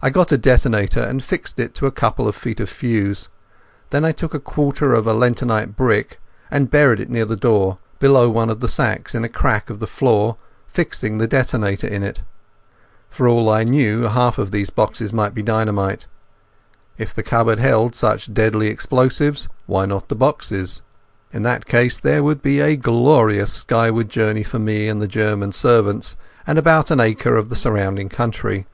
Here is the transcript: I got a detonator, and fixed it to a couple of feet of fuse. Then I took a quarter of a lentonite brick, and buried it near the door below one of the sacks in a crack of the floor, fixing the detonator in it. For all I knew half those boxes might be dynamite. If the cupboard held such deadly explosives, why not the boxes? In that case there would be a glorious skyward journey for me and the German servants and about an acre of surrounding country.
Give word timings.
I 0.00 0.08
got 0.08 0.32
a 0.32 0.38
detonator, 0.38 1.02
and 1.02 1.22
fixed 1.22 1.60
it 1.60 1.74
to 1.74 1.84
a 1.84 1.90
couple 1.90 2.26
of 2.26 2.34
feet 2.34 2.60
of 2.60 2.70
fuse. 2.70 3.28
Then 3.90 4.02
I 4.02 4.10
took 4.10 4.32
a 4.32 4.40
quarter 4.40 4.94
of 4.94 5.06
a 5.06 5.12
lentonite 5.12 5.76
brick, 5.76 6.18
and 6.50 6.70
buried 6.70 6.98
it 6.98 7.10
near 7.10 7.26
the 7.26 7.36
door 7.36 7.76
below 7.98 8.30
one 8.30 8.48
of 8.48 8.60
the 8.60 8.68
sacks 8.68 9.14
in 9.14 9.22
a 9.22 9.28
crack 9.28 9.68
of 9.68 9.80
the 9.80 9.86
floor, 9.86 10.38
fixing 10.66 11.18
the 11.18 11.26
detonator 11.28 11.86
in 11.86 12.02
it. 12.02 12.22
For 13.10 13.28
all 13.28 13.50
I 13.50 13.64
knew 13.64 14.04
half 14.04 14.36
those 14.36 14.70
boxes 14.70 15.12
might 15.12 15.34
be 15.34 15.42
dynamite. 15.42 16.06
If 16.96 17.14
the 17.14 17.22
cupboard 17.22 17.58
held 17.58 17.94
such 17.94 18.32
deadly 18.32 18.68
explosives, 18.68 19.50
why 19.66 19.84
not 19.84 20.08
the 20.08 20.14
boxes? 20.14 20.80
In 21.34 21.42
that 21.42 21.66
case 21.66 21.98
there 21.98 22.22
would 22.24 22.40
be 22.40 22.60
a 22.60 22.76
glorious 22.76 23.52
skyward 23.52 24.08
journey 24.08 24.42
for 24.42 24.58
me 24.58 24.88
and 24.88 25.02
the 25.02 25.06
German 25.06 25.52
servants 25.52 26.16
and 26.46 26.58
about 26.58 26.90
an 26.90 26.98
acre 26.98 27.36
of 27.36 27.54
surrounding 27.58 28.08
country. 28.08 28.66